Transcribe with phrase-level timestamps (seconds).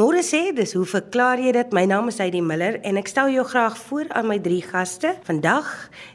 [0.00, 1.74] Môre sê, dis hoe verklaar jy dit?
[1.76, 5.10] My naam is Heidi Miller en ek stel jou graag voor aan my drie gaste.
[5.26, 5.66] Vandag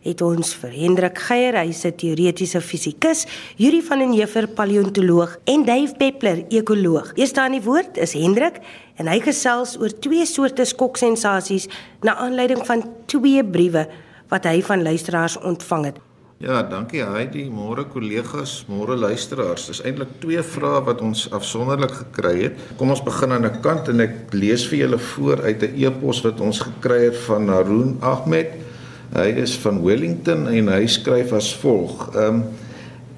[0.01, 3.27] het ons vir Hendrik Geier, hy's 'n teoretiese fisikus,
[3.61, 7.13] Yuri van den Heever, paleontoloog en Dave Peppler, ekoloog.
[7.13, 8.57] Eerste aan die woord is Hendrik
[8.97, 11.67] en hy gesels oor twee soorte skoksensasies
[12.01, 13.87] na aanleiding van twee briewe
[14.29, 16.14] wat hy van luisteraars ontvang het.
[16.45, 17.47] Ja, dankie Heidi.
[17.49, 19.63] Môre kollegas, môre luisteraars.
[19.65, 22.59] Dis eintlik twee vrae wat ons afsonderlik gekry het.
[22.77, 26.21] Kom ons begin aan 'n kant en ek lees vir julle voor uit 'n e-pos
[26.21, 28.53] wat ons gekry het van Haroon Ahmed.
[29.15, 32.43] Hy is van Wellington en hy skryf as volg: Ehm um,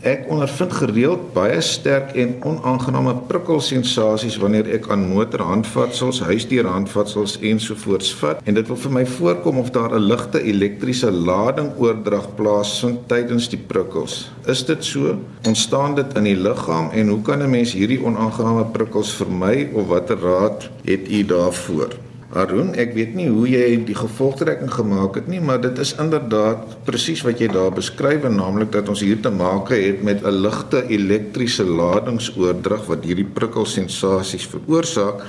[0.08, 8.40] Ek ondervind gereeld baie sterk en onaangename prikkelsensasies wanneer ek aan motorhandvatsels, huisdeurhandvatsels ensovoorts vat
[8.48, 13.52] en dit wil vir my voorkom of daar 'n ligte elektriese lading oordrag plaasvind tydens
[13.52, 14.32] die prikkels.
[14.48, 15.20] Is dit so?
[15.44, 19.88] Ontstaan dit in die liggaam en hoe kan 'n mens hierdie onaangename prikkels vermy of
[19.88, 22.07] watter raad het u daarvoor?
[22.36, 26.74] Arun, ek weet nie hoe jy die gevolgtrekking gemaak het nie, maar dit is inderdaad
[26.84, 30.84] presies wat jy daar beskryf, naamlik dat ons hier te maak het met 'n ligte
[30.92, 35.24] elektriese ladingsoordrag wat hierdie prikkelsensasies veroorsaak.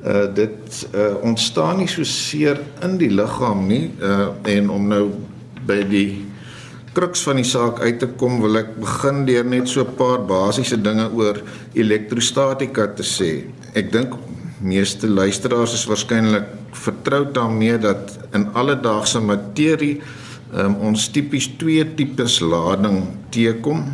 [0.00, 5.10] Uh dit uh ontstaan nie so seer in die liggaam nie uh en om nou
[5.66, 6.24] by die
[6.94, 10.24] kruks van die saak uit te kom, wil ek begin deur net so 'n paar
[10.24, 11.42] basiese dinge oor
[11.74, 13.44] elektrostatika te sê.
[13.74, 14.16] Ek dink
[14.60, 20.00] meeste luisteraars is waarskynlik vertroud daarmee dat in alledaagse materie
[20.54, 23.02] um, ons tipies twee tipes lading
[23.34, 23.84] teekom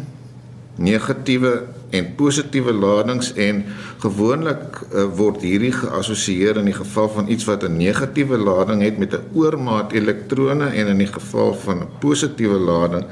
[0.76, 1.52] negatiewe
[1.96, 3.62] en positiewe ladings en
[4.02, 8.98] gewoonlik uh, word hierdie geassosieer in die geval van iets wat 'n negatiewe lading het
[8.98, 13.04] met 'n oormaat elektrone en in die geval van 'n positiewe lading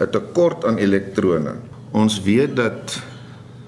[0.00, 1.54] 'n tekort aan elektrone.
[1.92, 3.00] Ons weet dat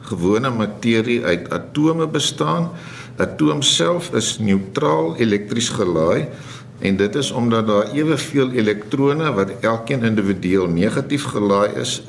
[0.00, 2.70] gewone materie uit atome bestaan
[3.18, 6.28] atoom self is neutraal elektries gelaai
[6.78, 12.00] en dit is omdat daar eweveel elektrone wat elkeen individueel negatief gelaai is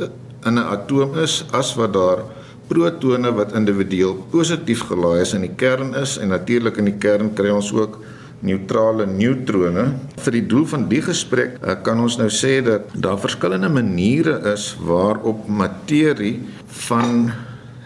[0.45, 2.19] in 'n atoom is as wat daar
[2.67, 7.33] protone wat individueel positief gelaai is in die kern is en natuurlik in die kern
[7.33, 7.97] kry ons ook
[8.45, 9.85] neutrale neutrone.
[10.23, 14.39] Vir die doel van die gesprek eh, kan ons nou sê dat daar verskillende maniere
[14.53, 16.39] is waarop materie
[16.87, 17.31] van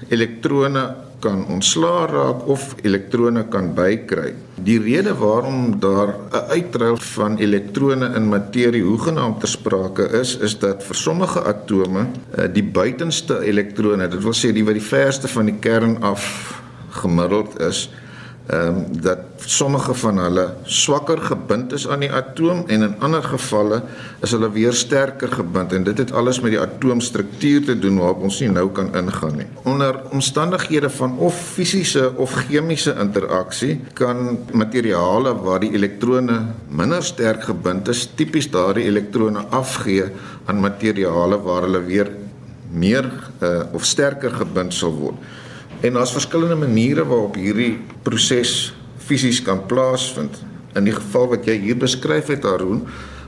[0.09, 0.83] elektrone
[1.23, 4.33] kan ontslaa raak of elektrone kan bykry.
[4.67, 10.59] Die rede waarom daar 'n uitruil van elektrone in materie hoegenaamd ter sprake is, is
[10.59, 15.27] dat vir sommige atome eh, die buitenste elektrone, dit wil sê die wat die verste
[15.27, 16.23] van die kern af
[16.89, 17.89] gemiddeld is,
[18.43, 23.23] ehm um, dat sommige van hulle swakker gebind is aan die atoom en in ander
[23.23, 23.77] gevalle
[24.19, 28.25] is hulle weer sterker gebind en dit het alles met die atoomstruktuur te doen waarop
[28.27, 29.47] ons nie nou kan ingaan nie.
[29.63, 37.43] Onder omstandighede van of fisiese of chemiese interaksie kan materiale waar die elektrone minder sterk
[37.47, 40.09] gebind is, tipies daardie elektrone afgee
[40.45, 42.11] aan materiale waar hulle weer
[42.73, 43.07] meer
[43.39, 45.31] uh, of sterker gebind sal word.
[45.83, 47.73] En daar's verskillende maniere waarop hierdie
[48.07, 48.71] proses
[49.03, 50.37] fisies kan plaasvind.
[50.79, 52.85] In die geval wat jy hier beskryf het, Haroon,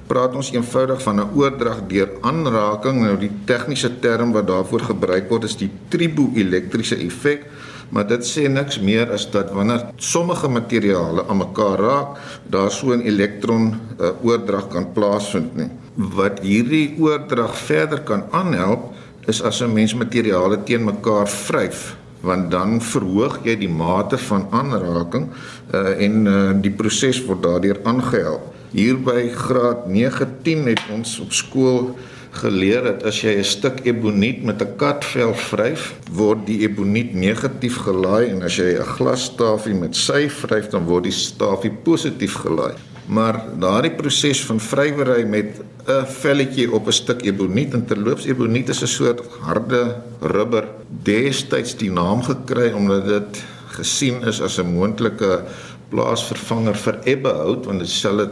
[0.08, 3.02] praat ons eenvoudig van 'n oordrag deur aanraking.
[3.02, 7.44] Nou die tegniese term wat daarvoor gebruik word is die triboelektriese effek,
[7.90, 12.18] maar dit sê niks meer as dat wanneer sommige materiale aan mekaar raak,
[12.48, 15.70] daar so 'n elektron uh, oordrag kan plaasvind nie.
[15.96, 18.94] Wat hierdie oordrag verder kan aanhelp
[19.28, 24.48] is as 'n mens materiale teen mekaar vryf want dan verhoog jy die mate van
[24.52, 28.52] aanraking uh, en uh, die proses word daardeur aangehelp.
[28.76, 31.94] Hier by graad 9-10 het ons op skool
[32.36, 37.78] geleer dat as jy 'n stuk eboniet met 'n katvel vryf, word die eboniet negatief
[37.88, 42.76] gelaai en as jy 'n glasstafie met sy vryf, dan word die stafie positief gelaai.
[43.06, 48.70] Maar daardie proses van vrywery met 'n velletjie op 'n stuk eboniet en terloops eboniet
[48.70, 50.68] is 'n soort harde rubber.
[51.04, 55.44] Destyds die naam gekry omdat dit gesien is as 'n moontlike
[55.90, 58.32] plaasvervanger vir ebbehout want dit sel 'n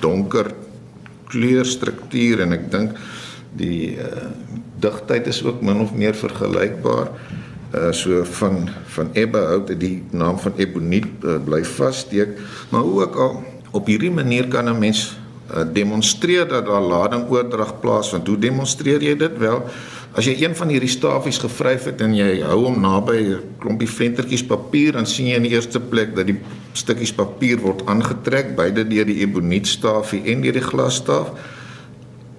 [0.00, 0.52] donker
[1.26, 2.96] kleurstruktuur en ek dink
[3.56, 4.30] die uh,
[4.80, 7.08] digtheid is ook min of meer vergelykbaar
[7.74, 12.28] uh so van van ebbehout die naam van eboniet uh, bly vassteek.
[12.68, 15.16] Maar hoe ook al op hierdie manier kan 'n mens
[15.54, 18.26] uh, demonstreer dat daar lading oordrag plaasvind.
[18.26, 19.64] Hoe demonstreer jy dit wel?
[20.16, 23.88] As jy een van hierdie stafies gevryf het en jy hou hom naby 'n klompie
[23.88, 26.40] ventertjies papier, dan sien jy in die eerste plek dat die
[26.72, 31.30] stukkies papier word aangetrek beide deur die ebonietstafie en deur die glasstaaf.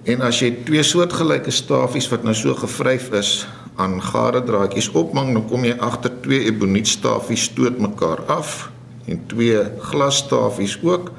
[0.04, 3.46] En as jy twee soortgelyke stafies wat nou so gevryf is
[3.76, 8.70] aan gare draadjies opmang, dan kom jy agter twee ebonietstafies stoot mekaar af
[9.10, 9.60] en twee
[9.90, 11.12] glasstafies ook.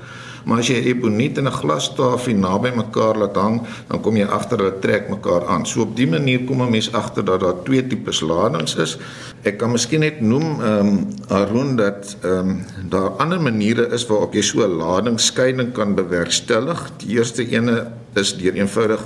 [0.45, 4.57] Maar as jy eboniet en 'n glasstafie naby mekaar laat hang, dan kom jy agter
[4.57, 5.65] hulle trek mekaar aan.
[5.65, 8.97] So op dië manier kom 'n mens agter dat daar twee tipes ladings is.
[9.43, 14.05] Ek kan miskien net noem ehm um, Arun dat ehm um, daar ander maniere is
[14.05, 16.89] waarop jy so 'n ladingsskeiding kan bewerkstellig.
[16.97, 19.01] Die eerste ene is deur eenvoudig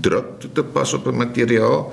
[0.00, 1.92] druk toe te pas op 'n materiaal.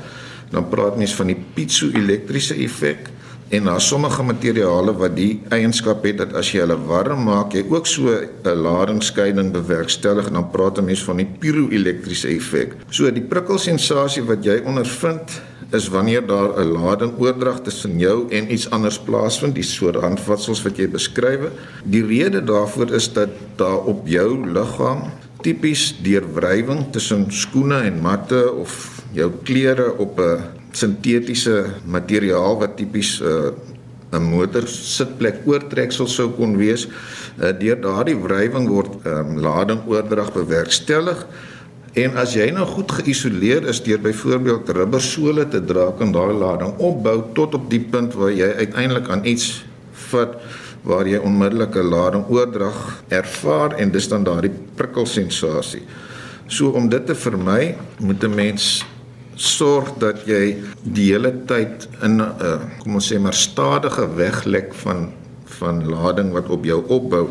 [0.50, 3.10] Dan praat mens van die piezo-elektriese effek
[3.50, 7.64] en daar sommige materiale wat die eienskap het dat as jy hulle warm maak, jy
[7.70, 12.76] ook so 'n ladingsskeiding bewerkstellig en dan praat 'n mens van die pyroelektriese effek.
[12.90, 15.42] So die prikkelsensasie wat jy ondervind
[15.72, 20.62] is wanneer daar 'n lading oordrag tussen jou en iets anders plaasvind, die soort aanvatsels
[20.62, 21.40] wat jy beskryf.
[21.84, 25.12] Die rede daarvoor is dat daar op jou liggaam
[25.42, 32.78] tipies deur wrywing tussen skoene en matte of jou klere op 'n sintetiese materiaal wat
[32.78, 33.54] tipies 'n
[34.14, 36.88] uh, motor sitplek oortreksel sou kon wees.
[37.38, 41.26] Uh, deur daardie wrywing word um, lading oordrag bewerkstellig.
[41.94, 46.78] En as jy nou goed geïsoleer is deur byvoorbeeld rubbersole te dra kan daai lading
[46.78, 49.64] opbou tot op die punt waar jy uiteindelik aan iets
[50.10, 50.38] vat
[50.86, 52.78] waar jy onmiddellike lading oordrag
[53.10, 55.84] ervaar en dis dan daardie prikkelsensasie.
[56.48, 58.86] So om dit te vermy, moet 'n mens
[59.40, 64.08] sorg dat jy die hele tyd in 'n uh, eh, kom ons sê maar stadige
[64.16, 65.12] weglek van
[65.60, 67.30] van lading wat op jou opbou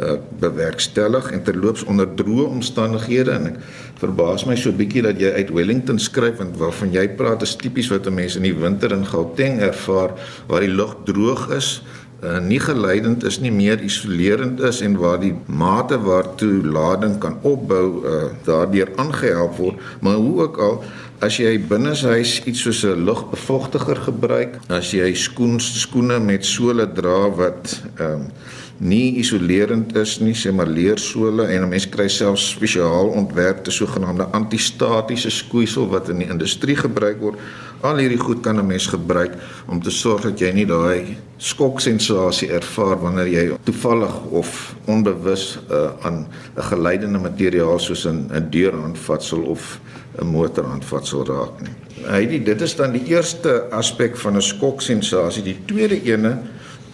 [0.00, 3.30] uh, bewerkstellig en terloops onder droë omstandighede.
[3.30, 3.58] En ek
[4.00, 7.90] verbaas my so bietjie dat jy uit Wellington skryf want waarvan jy praat is tipies
[7.90, 10.10] wat 'n mens in die winter in Gauteng ervaar
[10.46, 11.82] waar die lug droog is
[12.22, 17.38] uh, nie geleidend is nie meer isolerend is en waar die mate waartoe lading kan
[17.46, 19.84] opbou uh, daardeur aangehelp word.
[20.00, 20.82] Maar hoe ook al
[21.18, 27.26] As jy binneshuis iets soos 'n lugbevochtiger gebruik, as jy skoens skoene met sole dra
[27.34, 28.30] wat ehm um,
[28.78, 34.28] nie isolerend is nie, sê maar leersole en 'n mens kry self spesiaal ontwerpte sogenaamde
[34.32, 37.38] antistatiese skoeisel wat in die industrie gebruik word.
[37.80, 39.34] Al hierdie goed kan 'n mens gebruik
[39.66, 45.90] om te sorg dat jy nie daai skoksensasie ervaar wanneer jy toevallig of onbewus uh,
[46.02, 46.26] aan
[46.56, 49.80] 'n geleidende materiaal soos 'n 'n deurhandvatsel of
[50.20, 51.74] 'n motorhandvatsel raak nie.
[52.06, 55.42] Hy dit is dan die eerste aspek van 'n skoksensasie.
[55.42, 56.38] Die tweede ene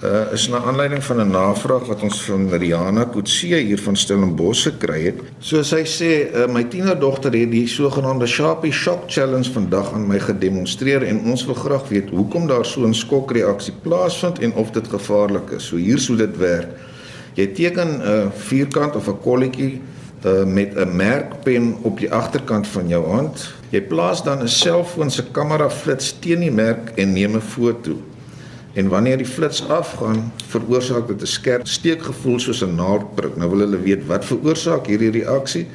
[0.05, 4.63] uh, is na aanleiding van 'n navraag wat ons van Riana Kutse hier van Stellenbosch
[4.63, 5.21] gekry het.
[5.39, 10.19] So sy sê uh, my tienerdogter het die sogenaamde Sharpie Shock Challenge vandag aan my
[10.19, 14.89] gedemonstreer en ons wil graag weet hoekom daar so 'n skokreaksie plaasvind en of dit
[14.89, 15.67] gevaarlik is.
[15.67, 16.69] So hier sou dit werk.
[17.35, 19.81] Jy teken 'n uh, vierkant of 'n kolletjie
[20.25, 23.55] uh, met 'n merkpen op die agterkant van jou hand.
[23.71, 28.14] Jy plaas dan 'n selfoon se kamera flits teen die merk en neem 'n foto.
[28.75, 33.37] En wanneer die flits afgaan, veroorsaak dit 'n skerp steekgevoel soos 'n naaldprik.
[33.37, 35.67] Nou wil hulle weet wat veroorsaak hierdie reaksie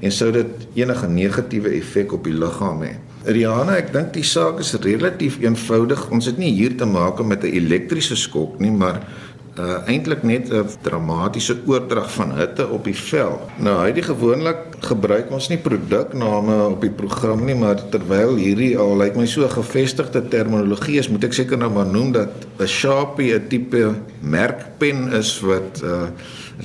[0.00, 2.92] en sou dit enige negatiewe effek op die liggaam hê.
[3.24, 6.10] Rihanna, ek dink die saak is relatief eenvoudig.
[6.10, 9.02] Ons het nie hier te maak met 'n elektriese skok nie, maar
[9.58, 13.40] uh, eintlik net 'n dramatiese oordrag van hitte op die vel.
[13.58, 18.78] Nou hy die gewoonlik gebruik ons nie produkname op die program nie, maar terwyl hierdie
[18.78, 22.66] al lyk my so gevestigde terminologie is, moet ek seker nou maar noem dat 'n
[22.66, 26.08] Sharpie 'n tipe merkpen is wat uh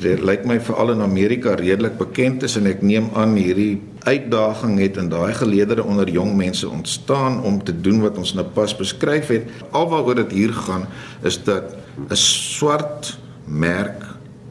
[0.01, 4.97] lyk my veral in Amerika redelik bekend is en ek neem aan hierdie uitdaging het
[4.97, 9.29] in daai geleedere onder jong mense ontstaan om te doen wat ons nou pas beskryf
[9.29, 9.45] het.
[9.71, 10.87] Alwaaroor dit hier gaan
[11.21, 11.75] is dat
[12.09, 14.01] 'n swart merk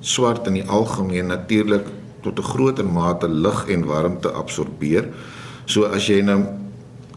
[0.00, 1.87] swart in die algemeen natuurlik
[2.22, 5.08] tot 'n groter mate lig en warmte absorbeer.
[5.64, 6.62] So as jy nou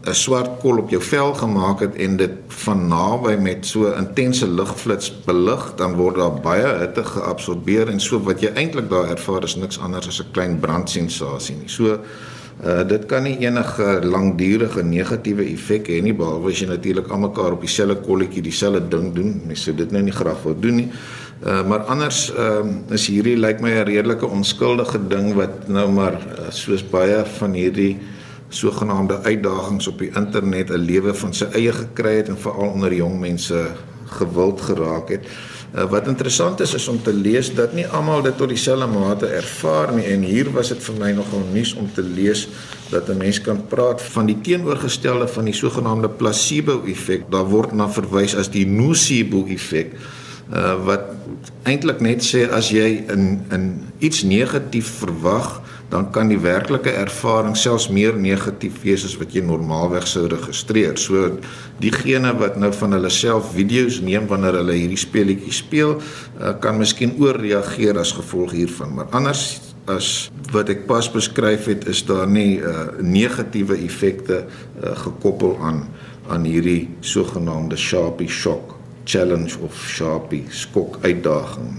[0.06, 2.30] 'n swart kol op jou vel gemaak het en dit
[2.64, 8.20] van naby met so intense ligflits belig, dan word daar baie hitte geabsorbeer en so
[8.22, 11.68] wat jy eintlik daar ervaar is niks anders as 'n klein brandsensasie nie.
[11.68, 11.98] So
[12.64, 17.52] uh dit kan nie enige langdurige negatiewe effek hê nie behalwe as jy natuurlik almekaar
[17.52, 19.42] op dieselfde kolletjie dieselfde ding doen.
[19.46, 20.88] Mens sou dit nou nie graag wou doen nie.
[21.44, 26.14] Uh maar anders uh, is hierdie lyk my 'n redelike onskuldige ding wat nou maar
[26.14, 27.98] uh, soos baie van hierdie
[28.48, 32.94] sogenaamde uitdagings op die internet 'n lewe van sy eie gekry het en veral onder
[32.94, 33.70] jong mense
[34.06, 35.26] gewild geraak het.
[35.74, 39.26] Uh, wat interessant is is om te lees dat nie almal dit tot dieselfde mate
[39.26, 42.48] ervaar nie en hier was dit vir my nogal nuus om te lees
[42.90, 47.30] dat 'n mens kan praat van die teenoorgestelde van die sogenaamde placebo effek.
[47.30, 49.92] Daar word na verwys as die nocebo effek.
[50.46, 51.08] Uh, wat
[51.66, 53.64] eintlik net sê as jy in in
[53.98, 55.56] iets negatief verwag
[55.90, 60.94] dan kan die werklike ervaring selfs meer negatief wees as wat jy normaalweg sou registreer.
[60.98, 61.32] So
[61.82, 66.78] diegene wat nou van hulle self video's neem wanneer hulle hierdie speletjie speel, uh, kan
[66.78, 69.48] miskien ooreageer as gevolg hiervan, maar anders
[69.90, 75.86] as wat ek pas beskryf het, is daar nie uh, negatiewe effekte uh, gekoppel aan
[76.26, 78.75] aan hierdie sogenaamde Sharpie shock
[79.06, 81.78] challenge of Sharpie skok uitdaging.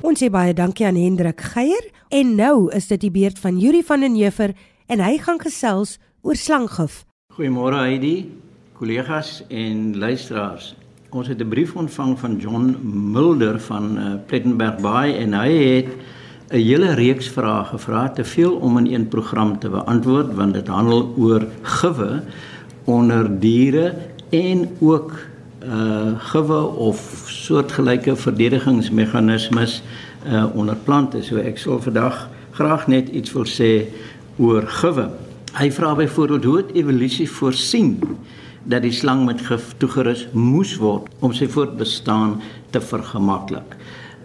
[0.00, 3.82] Ons sê baie dankie aan Hendrik Geier en nou is dit die beurt van Yuri
[3.84, 4.54] van den Heever
[4.88, 7.02] en hy gaan gesels oor slanggif.
[7.36, 8.30] Goeiemôre Heidi,
[8.78, 10.72] kollegas en luisteraars.
[11.12, 12.76] Ons het 'n brief ontvang van John
[13.12, 15.90] Mulder van uh, Plettenberg Bay en hy het
[16.50, 20.68] 'n hele reeks vrae gevra, te veel om in een program te beantwoord want dit
[20.68, 22.22] handel oor gewe
[22.84, 23.94] onder diere
[24.30, 25.12] en ook
[25.64, 29.82] uh gewe of soortgelyke verdedigingsmeganismes
[30.26, 31.22] uh onder plante.
[31.22, 33.88] So ek sal vandag graag net iets wil sê
[34.38, 35.08] oor gewe.
[35.58, 37.98] Hy vra byvoorbeeld hoe het evolusie voorsien
[38.68, 42.36] dat die slang met gif toegerus moes word om sy voortbestaan
[42.70, 43.78] te vergemaklik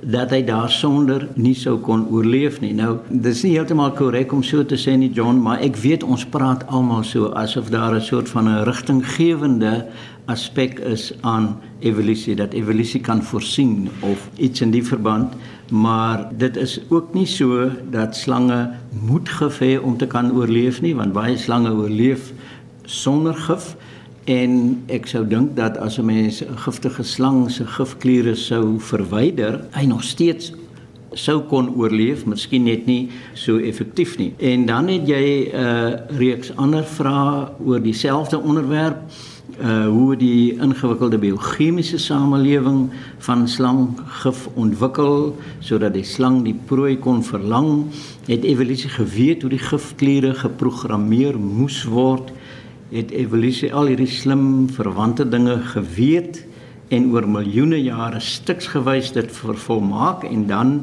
[0.04, 2.74] dat hy daarsonder nie sou kon oorleef nie.
[2.76, 6.26] Nou, dis nie heeltemal korrek om so te sê nie, John, maar ek weet ons
[6.28, 9.86] praat almal so asof daar 'n soort van 'n rigtinggewende
[10.26, 15.34] aspek is aan evolusie dat evolusie kan voorsien of iets in die verband,
[15.72, 18.70] maar dit is ook nie so dat slange
[19.04, 22.32] moet gif hê om te kan oorleef nie, want baie slange oorleef
[22.86, 23.74] sonder gif.
[24.24, 29.66] En ek sou dink dat as 'n mens 'n giftige slang se gifkliere sou verwyder,
[29.72, 30.54] hy nog steeds
[31.14, 34.34] sou kon oorleef, miskien net nie so effektief nie.
[34.40, 38.98] En dan het jy 'n uh, reeks ander vrae oor dieselfde onderwerp,
[39.62, 42.90] uh hoe die ingewikkelde biochemiese samelewing
[43.26, 47.92] van slanggif ontwikkel sodat die slang die prooi kon verlang,
[48.26, 52.34] het evolusie geweet hoe die gifkliere geprogrammeer moes word
[52.94, 56.44] het evolusie al hierdie slim verwante dinge geweet
[56.94, 60.74] en oor miljoene jare stiksgewys dit vervolmaak en dan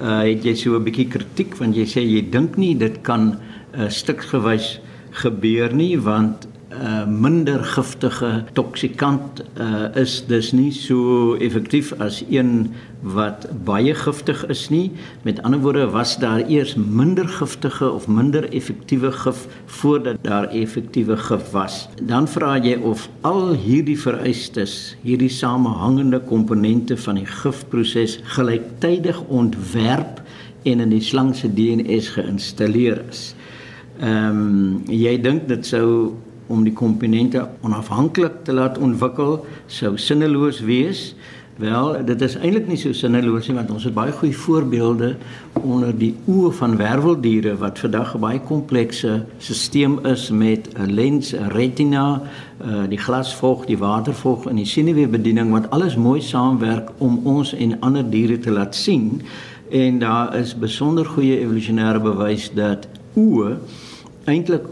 [0.00, 3.36] uh, het jy so 'n bietjie kritiek want jy sê jy dink nie dit kan
[3.74, 11.92] uh, stiksgewys gebeur nie want uh, minder giftige toksikant uh, is dis nie so effektief
[11.98, 12.70] as een
[13.02, 14.90] wat baie giftig is nie.
[15.24, 21.16] Met ander woorde was daar eers minder giftige of minder effektiewe gif voordat daar effektiewe
[21.16, 21.88] gif was.
[22.02, 30.20] Dan vra jy of al hierdie vereistes, hierdie samehangende komponente van die gifproses gelyktydig ontwerp
[30.62, 33.30] en in die slang se DNA geïnstalleer is.
[34.00, 36.16] Ehm um, jy dink dit sou
[36.50, 41.14] om die komponente onafhanklik te laat ontwikkel sou sinneloos wees.
[41.60, 45.10] Wel, dit is eintlik nie so sinneloos nie want ons het baie goeie voorbeelde
[45.60, 51.34] onder die oë van werveldiere wat vandag 'n baie komplekse stelsel is met 'n lens,
[51.34, 52.22] 'n retina,
[52.64, 57.80] uh, die glasvog, die watervog en die senuweebediening wat alles mooi saamwerk om ons en
[57.80, 59.22] ander diere te laat sien.
[59.70, 63.56] En daar is besonder goeie evolusionêre bewys dat oë
[64.24, 64.64] eintlik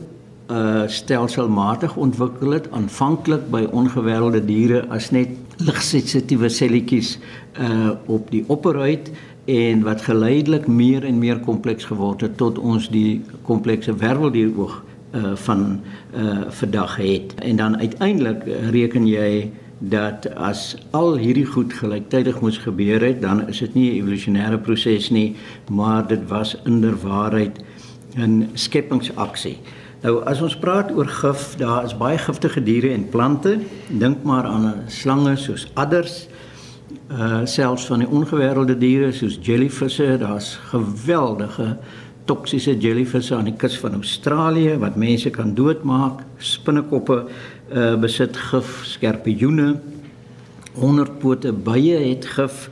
[0.49, 7.19] uh stelselmatig ontwikkel het aanvanklik by ongewelde diere as net ligsensitiewe selletjies
[7.61, 9.11] uh op die opperhuid
[9.45, 15.35] en wat geleidelik meer en meer kompleks geword het tot ons die komplekse werveldieroog uh
[15.35, 15.81] van
[16.17, 17.35] uh vandag het.
[17.35, 23.49] En dan uiteindelik reken jy dat as al hierdie goed gelyktydig moes gebeur het dan
[23.49, 25.37] is dit nie 'n evolusionêre proses nie
[25.71, 27.61] maar dit was inderwaarheid
[28.17, 29.59] 'n skepingsaksie
[29.99, 33.57] Nou as ons praat oor gif, daar is baie giftige diere en plante.
[33.90, 36.28] Dink maar aan slange soos adders,
[37.11, 41.73] uh selfs van die ongewêrelde diere soos jellyvisse, daar's geweldige
[42.31, 46.23] toksiese jellyvisse aan die kus van Australië wat mense kan doodmaak.
[46.38, 47.25] Spinnekoppe
[47.75, 49.73] uh besit gif, skorpioene,
[50.78, 52.69] honderdpote bye het gif.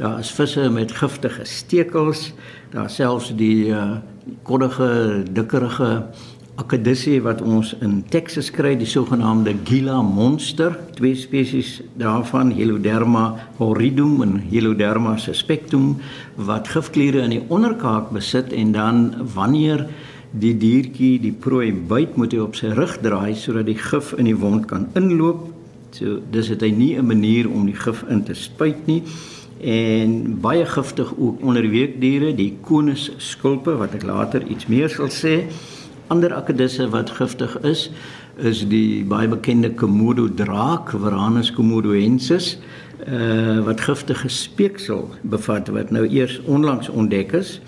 [0.00, 2.30] Daar is visse met giftige stekels.
[2.72, 3.98] Daar selfs die uh
[4.42, 6.06] koddige, dikkerige
[6.62, 13.24] akkedissie wat ons in Texas kry, die sogenaamde Gila monster, twee spesies daarvan, Heloderma
[13.58, 15.96] horridum en Heloderma suspectum
[16.36, 19.02] wat gifkliere in die onderkaak besit en dan
[19.34, 19.86] wanneer
[20.32, 24.30] die diertjie die prooi byt, moet hy op sy rug draai sodat die gif in
[24.30, 25.50] die wond kan inloop.
[25.92, 29.02] So dis dit hy nie 'n manier om die gif in te spuit nie.
[29.60, 35.10] En baie giftig ook onder weekdiere, die konus skulpe wat ek later iets meer sal
[35.10, 35.46] sê
[36.12, 37.88] ander akkedisse wat giftig is
[38.40, 42.56] is die baie bekende Komodo draak, Varanus komodoensis,
[43.06, 47.58] uh wat giftige speeksel bevat wat nou eers onlangs ontdek is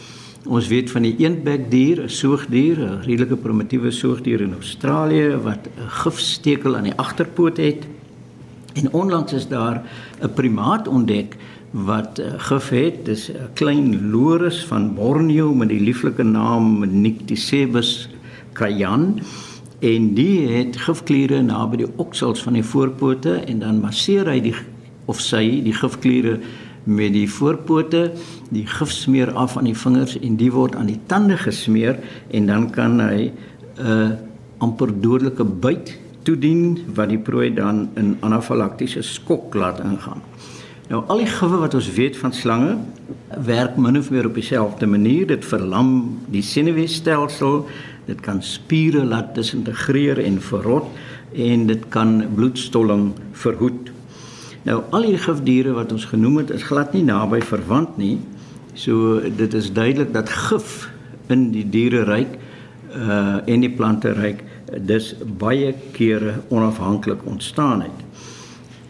[0.45, 5.89] Ons weet van die eendbekdier, 'n soogdier, 'n redelike primitiewe soogdier in Australië wat 'n
[5.89, 7.87] gifstekel aan die agterpoot het.
[8.75, 9.83] En onlangs is daar
[10.21, 11.37] 'n primaat ontdek
[11.71, 13.05] wat uh, gif het.
[13.05, 18.09] Dis 'n klein loris van Borneo met die lieflike naam Nycticebus
[18.55, 19.23] cayenne
[19.85, 24.55] en die het gifkliere naby die oksels van die voorpote en dan masseer hy die
[25.11, 26.39] of sy die gifkliere
[26.85, 28.11] met die voorpote,
[28.53, 31.99] die gif smeer af aan die vingers en die word aan die tande gesmeer
[32.31, 33.33] en dan kan hy 'n
[33.81, 34.11] uh,
[34.59, 40.23] amper dodelike byt toedien wat die prooi dan in anafylaktiese skok laat ingaan.
[40.91, 42.75] Nou al die gifwe wat ons weet van slange
[43.47, 45.27] werk min of meer op dieselfde manier.
[45.27, 45.89] Dit verlam
[46.29, 47.65] die senuweestelsel,
[48.05, 50.91] dit kan spiere laat disintegreer en verrot
[51.33, 53.91] en dit kan bloedstolling verhoed.
[54.69, 58.19] Nou al die gifdiere wat ons genoem het is glad nie naby verwant nie.
[58.77, 60.91] So dit is duidelik dat gif
[61.33, 62.37] in die diereryk
[62.95, 64.45] uh en die planteryk
[64.87, 68.04] dis baie kere onafhanklik ontstaan het.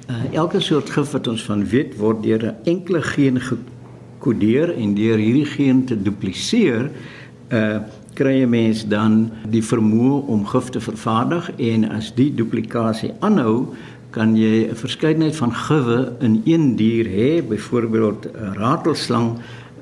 [0.05, 4.95] Uh elke soort gif wat ons van weet word deur 'n enkele geen gekodeer en
[4.95, 6.91] deur hierdie geen te dupliseer
[7.49, 7.79] uh
[8.15, 13.75] kry 'n mens dan die vermoë om gif te vervaardig en as die duplikasie aanhou
[14.11, 19.39] kan jy 'n verskeidenheid van gewe in een dier hê, byvoorbeeld 'n ratelslang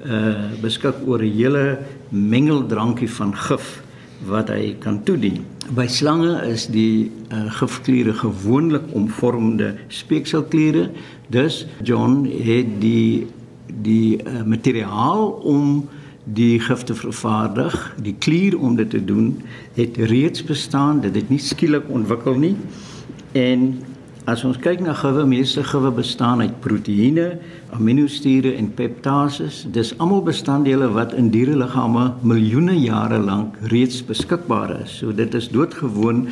[0.07, 3.83] uh beskik oor 'n hele mengeldrankie van gif
[4.27, 5.45] wat hy kan toedien.
[5.73, 10.91] By slange is die uh, gifkliere gewoonlik omvormende speekselkliere.
[11.33, 13.27] Dus John het die
[13.83, 15.89] die uh, materiaal om
[16.25, 17.73] die gif te vervaardig,
[18.05, 19.41] die klier om dit te doen,
[19.75, 21.01] het reeds bestaan.
[21.01, 22.55] Dit het nie skielik ontwikkel nie.
[23.33, 23.81] En
[24.31, 27.41] as ons kyk na gewe, meeste gewe bestaan uit proteïene,
[27.75, 29.65] aminosure en peptases.
[29.75, 34.99] Dis almal bestanddele wat in diereliggame miljoene jare lank reeds beskikbaar is.
[35.01, 36.29] So dit is doodgewoon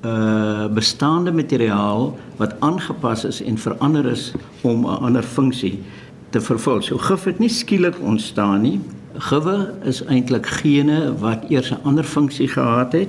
[0.00, 4.30] uh bestaande materiaal wat aangepas is en verander is
[4.62, 5.82] om 'n ander funksie
[6.30, 6.80] te vervul.
[6.82, 8.80] So gif het nie skielik ontstaan nie.
[9.18, 13.08] Gewe is eintlik gene wat eers 'n ander funksie gehad het.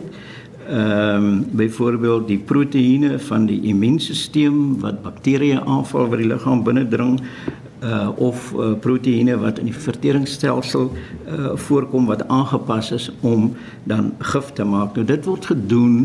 [0.72, 7.18] Ehm um, byvoorbeeld die proteïene van die immuunstelsel wat bakterieë aanval wat die liggaam binnendring
[7.84, 13.50] uh of uh, proteïene wat in die verteringsstelsel uh voorkom wat aangepas is om
[13.84, 14.96] dan gif te maak.
[14.96, 15.98] Nou dit word gedoen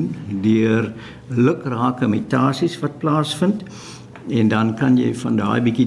[0.43, 0.91] deur
[1.29, 3.63] lukrake mutasies wat plaasvind
[4.29, 5.87] en dan kan jy van daai bietjie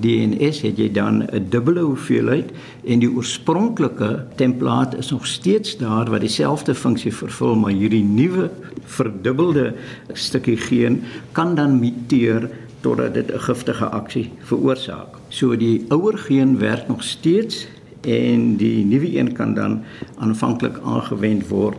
[0.00, 2.50] DNS het jy dan 'n dubbele hoeveelheid
[2.84, 8.50] en die oorspronklike template is nog steeds daar wat dieselfde funksie vervul maar hierdie nuwe
[8.84, 9.74] verdubbelde
[10.12, 15.16] stukkie geen kan dan muteer totdat dit 'n giftige aksie veroorsaak.
[15.28, 17.66] So die ouer geen werk nog steeds
[18.00, 19.82] en die nuwe een kan dan
[20.18, 21.76] aanvanklik aangewend word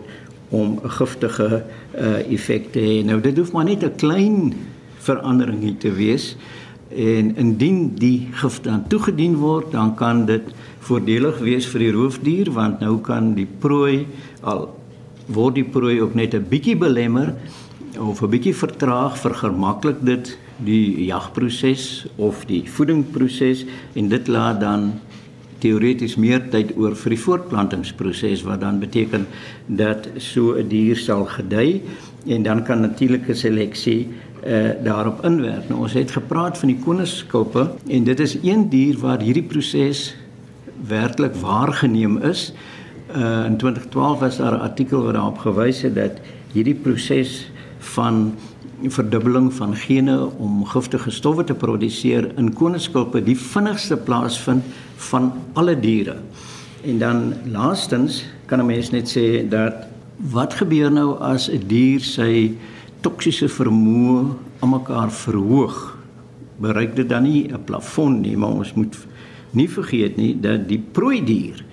[0.49, 1.63] om 'n giftige
[1.95, 3.05] uh, effek te hê.
[3.05, 4.53] Nou dit hoef maar net 'n klein
[5.05, 6.35] verandering hier te wees.
[6.91, 10.51] En indien die gif dan toegedien word dan kan dit
[10.83, 14.05] voordelig wees vir die roofdier want nou kan die prooi
[14.41, 14.67] al
[15.31, 17.35] word die prooi ook net 'n bietjie belemmer
[17.97, 24.93] of 'n bietjie vertraag vergemaklik dit die jagproses of die voedingsproses en dit laat dan
[25.61, 29.27] teoreties meer tyd oor vir die voortplantingsproses wat dan beteken
[29.67, 31.81] dat so 'n dier sal gedei
[32.25, 34.07] en dan kan natuurlike seleksie
[34.45, 35.69] uh, daarop inwerk.
[35.69, 40.15] Nou ons het gepraat van die koningskulpe en dit is een dier waar hierdie proses
[40.88, 42.54] werklik waargeneem is.
[43.15, 46.12] Uh, in 2012 was daar 'n artikel wat daarop gewys het dat
[46.54, 48.34] hierdie proses van
[48.89, 54.63] verdubbeling van gene om giftige stowwe te produseer in koningskulpe die vinnigste plaasvind
[54.95, 56.15] van alle diere.
[56.82, 59.73] En dan laastens kan 'n mens net sê dat
[60.32, 62.51] wat gebeur nou as 'n dier sy
[63.01, 64.25] toksiese vermoë
[64.61, 65.97] aan mekaar verhoog,
[66.61, 68.97] bereik dit dan nie 'n plafon nie, maar ons moet
[69.51, 71.65] nie vergeet nie dat die prooi dier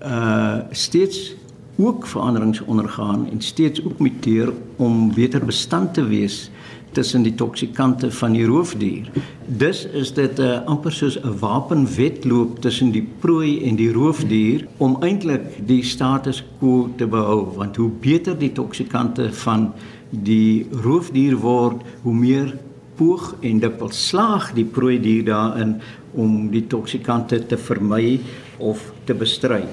[0.00, 1.34] uh steeds
[1.76, 6.50] ook veranderings ondergaan en steeds ook muteer om beter bestand te wees
[6.92, 9.10] tussen die toksikante van die roofdier.
[9.46, 14.66] Dus is dit 'n uh, amper soos 'n wapenwetloop tussen die prooi en die roofdier
[14.76, 19.72] om eintlik die status quo te behou, want hoe beter die toksikante van
[20.10, 22.54] die roofdier word, hoe meer
[22.98, 25.78] poog en dikwels slaag die prooi dier daarin
[26.18, 28.20] om die toksikante te vermy
[28.58, 29.64] of te bestry.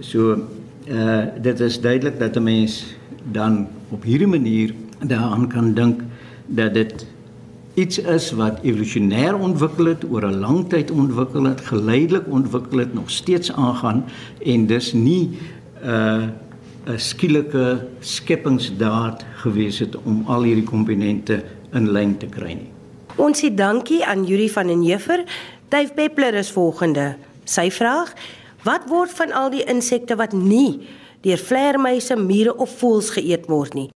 [0.00, 0.38] So
[0.88, 2.96] uh dit is duidelik dat 'n mens
[3.32, 6.00] dan op hierdie manier daaraan kan dink
[6.46, 7.06] dat dit
[7.74, 12.94] iets is wat evolusionêr ontwikkel het, oor 'n lang tyd ontwikkel het, geleidelik ontwikkel het,
[12.94, 14.04] nog steeds aangaan
[14.44, 15.30] en dis nie
[15.84, 16.28] uh,
[16.86, 22.70] 'n skielike skepingsdaad gewees het om al hierdie komponente in lyn te kry nie.
[23.16, 25.24] Ons sê dankie aan Yuri van den Heever.
[25.68, 27.16] Dave Peppler is volgende.
[27.44, 28.12] Sy vraag:
[28.64, 30.88] Wat word van al die insekte wat nie
[31.22, 33.90] deur vleermuise, mure of voëls geëet word nie?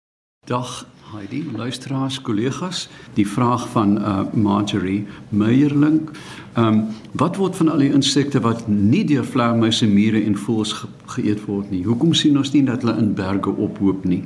[0.46, 6.10] Dag Heidi, luisteraars, kollegas, die vraag van uh Marjorie Meyerling.
[6.54, 10.74] Ehm um, wat word van al die insekte wat nie deur vleermuise, mure en voëls
[10.74, 11.86] ge geëet word nie?
[11.86, 14.26] Hoekom sien ons nie dat hulle in berge ophoop nie?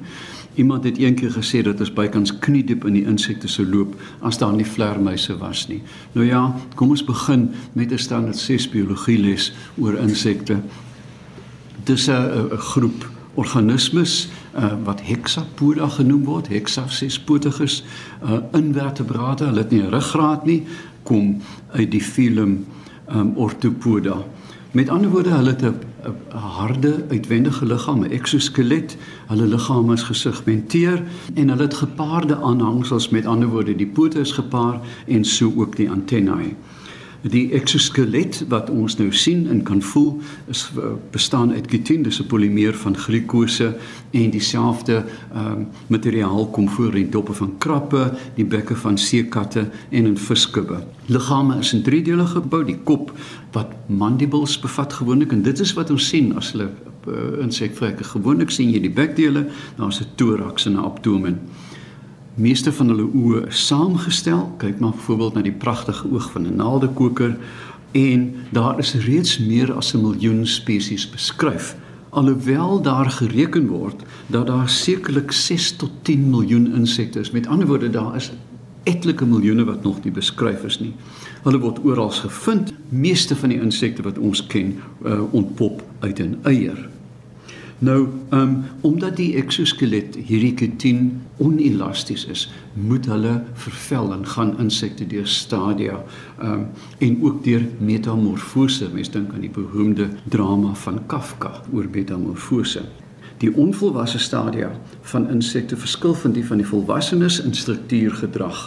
[0.55, 3.93] Iemand het eendag gesê dat ons bykans kniediep in die insekte se loop
[4.25, 5.83] as daar nie vleermuise was nie.
[6.17, 6.41] Nou ja,
[6.75, 10.57] kom ons begin met 'n standaard 6 biologie les oor insekte.
[11.83, 17.83] Dis 'n groep organismes uh, wat hexapoda genoem word, hexa sespotiges,
[18.23, 20.63] uh, invertebrate, hulle het nie 'n ruggraat nie,
[21.03, 21.41] kom
[21.71, 22.65] uit die filum
[23.07, 24.17] um, orthopoda.
[24.71, 28.97] Met ander woorde, hulle het 'n harde uitwendige liggaam, 'n eksoskelet.
[29.27, 34.31] Hulle liggame is gesegmenteer en hulle het gepaarde aanhangsels, met ander woorde, die pote is
[34.31, 36.55] gepaar en so ook die antennae.
[37.27, 42.21] Die eksoskelet wat ons nou sien en kan voel is eh, bestaan uit chitin, dis
[42.21, 43.75] 'n polimeer van glikose
[44.11, 45.03] en dieselfde
[45.35, 50.83] um, materiaal kom voor in doppe van krappe, die bekke van seekatte en in viskubbe.
[51.05, 53.11] Liggame is in drie dele gebou, die kop
[53.51, 56.69] wat mandibles bevat gewoonlik en dit is wat ons sien as hulle
[57.07, 58.03] uh, insekvreke.
[58.03, 61.39] Gewoonlik sien jy die bekdele, daar's 'n thorax en 'n abdomen
[62.39, 64.45] meeste van hulle oë saamgestel.
[64.57, 67.37] Kyk maar byvoorbeeld na die pragtige oog van 'n naaldekoker
[67.91, 71.75] en daar is reeds meer as 'n miljoen spesies beskryf.
[72.09, 77.31] Alhoewel daar gereken word dat daar sekerlik 6 tot 10 miljoen insekte is.
[77.31, 78.31] Met ander woorde, daar is
[78.83, 80.93] etlike miljoene wat nog nie beskryf is nie.
[81.43, 82.73] Hulle word oral gevind.
[82.89, 86.89] Meeste van die insekte wat ons ken, uh, ontpop uit 'n eier.
[87.79, 92.41] Nou, um, omdat die eksoskelet hierdie ketien onelasties is,
[92.73, 96.01] moet hulle vervel en gaan insekte deur stadia
[96.43, 96.65] um,
[96.99, 98.89] en ook deur metamorfose.
[98.93, 102.83] Mens dink aan die beroemde drama van Kafka oor metamorfose.
[103.39, 104.73] Die onvolwasse stadia
[105.13, 108.65] van insekte verskil van die van die volwassenes in struktuur, gedrag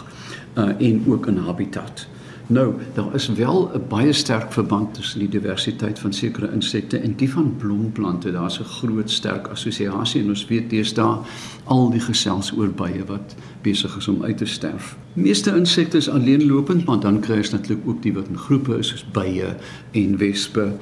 [0.57, 2.07] uh, en ook in habitat.
[2.47, 7.15] Nou, daar is wel 'n baie sterk verband tussen die diversiteit van sekere insekte en
[7.15, 8.31] die van blomplante.
[8.31, 11.17] Daar's 'n groot sterk assosiasie en ons weet deesdae
[11.63, 14.97] al die gesels oor bye wat besig is om uit te sterf.
[15.13, 18.87] Meeste insekte is alleenlopend, maar dan kry ons natuurlik ook die wat in groepe is
[18.87, 19.55] soos bye
[19.91, 20.73] en wespe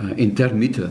[0.00, 0.90] uh, en termiete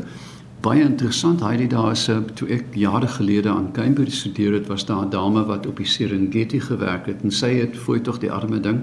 [0.61, 5.05] baie interessant hy daar is toe ek jare gelede aan Cambridge studeer het was daar
[5.05, 8.59] 'n dame wat op die Serengeti gewerk het en sy het fooi tog die arme
[8.59, 8.81] ding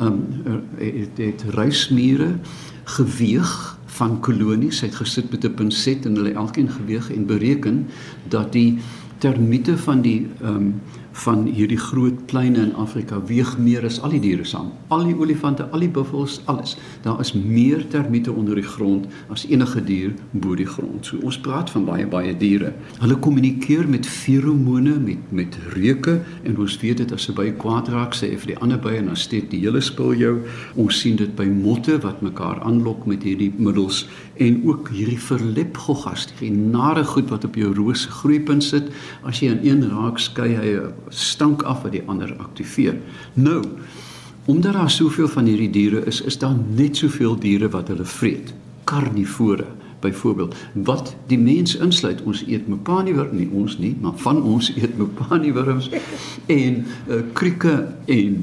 [0.00, 0.42] um
[0.76, 2.38] het, het reismure
[2.84, 4.80] geweeg van kolonies.
[4.80, 7.86] Het gesit met 'n pinset en hulle elkeen geweeg en bereken
[8.28, 8.78] dat die
[9.18, 10.80] termiete van die um
[11.14, 14.72] van hierdie groot pleine in Afrika weeg meer as al die diere saam.
[14.94, 16.74] Al die olifante, al die buffels, alles.
[17.04, 21.06] Daar is meer termiete onder die grond as enige dier bo die grond.
[21.06, 22.72] So ons praat van baie baie diere.
[22.98, 27.88] Hulle kommunikeer met feromone, met met reuke en ons weet dit as 'n by kwaad
[27.88, 30.42] raak sê vir die ander bye en dan steek die hele spul jou.
[30.74, 36.26] Ons sien dit by motte wat mekaar aanlok met hierdie middels en ook hierdie verlepgoggas,
[36.38, 38.90] die nare goed wat op jou roos groeipunt sit.
[39.22, 40.74] As jy aan een raak skei hy
[41.08, 42.98] stank af wat die ander aktiveer.
[43.34, 43.62] Nou,
[44.44, 48.52] omdat daar soveel van hierdie diere is, is daar net soveel diere wat hulle vreet.
[48.84, 49.70] Karnivore
[50.04, 54.98] byvoorbeeld wat die mens insluit ons eet mopaniewurm nie ons nie maar van ons eet
[55.00, 55.88] mopaniewurms
[56.52, 58.42] en uh, krieke en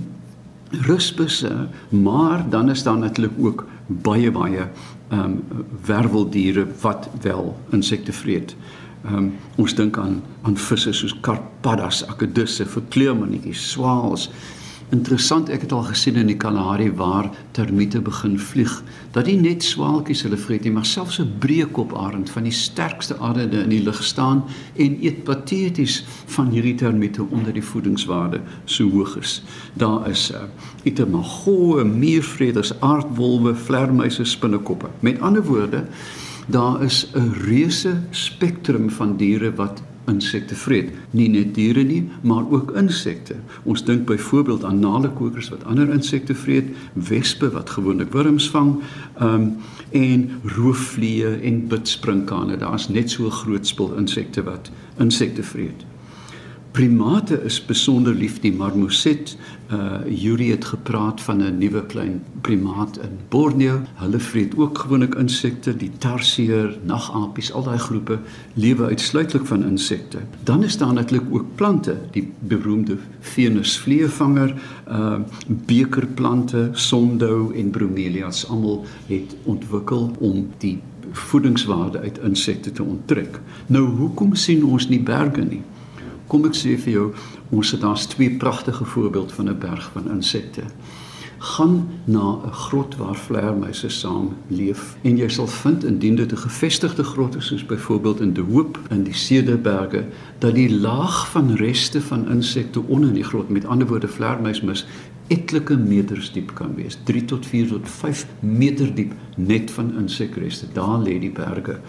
[0.72, 4.68] rusbusse maar dan is daar natuurlik ook baie baie
[5.10, 5.44] ehm um,
[5.86, 8.56] werweldiere wat wel insekte vreet.
[9.06, 14.30] Ehm um, ons dink aan aan visse soos karpaddas, akedisse, verkleurmannetjies, swaals.
[14.92, 18.72] Interessant, ek het al gesien in die Kalahari waar termiete begin vlieg,
[19.16, 23.64] dat nie net swaalkies hulle vreet nie, maar selfs 'n breekoparend van die sterkste arende
[23.64, 24.44] in die lug staan
[24.76, 26.04] en eet pateties
[26.36, 29.42] van hierdie termiete omdat die voedingswaarde so hoog is.
[29.74, 30.44] Daar is uh,
[30.84, 34.90] itermagoe, muurvreders, aardwolwe, vlermuise, spinnekoppe.
[35.00, 35.86] Met ander woorde,
[36.48, 40.90] daar is 'n reuse spektrum van diere wat insekte vreet.
[41.12, 43.36] Nie net diere nie, maar ook insekte.
[43.64, 48.76] Ons dink byvoorbeeld aan naalekokers wat ander insekte vreet, wespe wat gewoonlik wurms vang,
[49.20, 49.56] ehm um,
[49.92, 52.58] en roofvliee en bidspringkane.
[52.58, 55.84] Daar's net so groot spul insekte wat insekte vreet.
[56.72, 59.36] Primate is besonder lief die marmoset.
[59.72, 63.82] Uh Yuri het gepraat van 'n nuwe klein primaat in Borneo.
[63.96, 68.20] Hulle vreet ook gewoonlik insekte, die tarsier, nagapies, al daai groepe
[68.54, 70.18] lewe uitsluitlik van insekte.
[70.44, 74.56] Dan is daar natuurlik ook plante, die beroemde Venus vleevanger,
[74.88, 80.80] uh bekerplante, sondou en bromeliads almal het ontwikkel om die
[81.12, 83.40] voedingswaarde uit insekte te onttrek.
[83.68, 85.62] Nou hoekom sien ons nie berge nie?
[86.32, 87.08] Kom ek sê vir jou,
[87.52, 90.64] ons het daar's twee pragtige voorbeeld van 'n berg van insekte.
[91.38, 96.38] Gaan na 'n grot waar vleermuise saam leef en jy sal vind indien dit 'n
[96.38, 100.06] gevestigde grot is soos byvoorbeeld in De Hoop in die Cederberge
[100.40, 104.86] dat die laag van reste van insekte onder in die grot met ander woorde vleermuismis
[105.28, 106.98] etlike meters diep kan wees.
[107.04, 111.80] 3 tot 4 tot 5 meter diep net van insekreste daar lê die berge.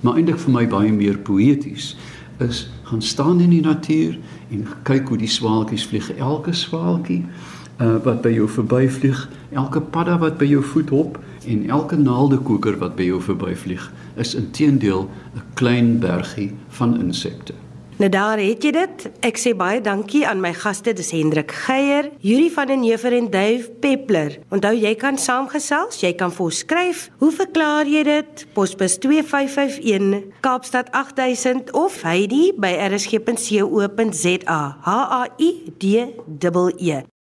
[0.00, 1.96] Maar eintlik vir my baie meer poëties
[2.38, 4.18] is gaan staan in die natuur
[4.50, 6.10] en kyk hoe die swaalkies vlieg.
[6.16, 7.24] Elke swaalkie
[7.80, 12.78] uh, wat by jou verbyvlieg, elke padda wat by jou voet hop en elke naaldekoker
[12.78, 17.54] wat by jou verbyvlieg, is intedeel 'n klein bergie van insekte.
[18.02, 19.02] Nou daar het jy dit.
[19.22, 23.28] Ek sê baie dankie aan my gaste, dis Hendrik Geier, Yuri van den Heever en
[23.30, 24.40] Dave Peppler.
[24.50, 27.04] Onthou jy kan saamgesels, jy kan vir ons skryf.
[27.22, 28.44] Hoe verklaar jy dit?
[28.58, 34.60] Posbus 2551 Kaapstad 8000 of Heidi by rsg.co.za.
[34.82, 37.02] H A I D E E.